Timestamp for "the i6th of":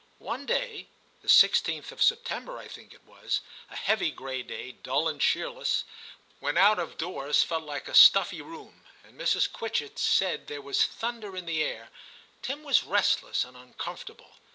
1.21-2.01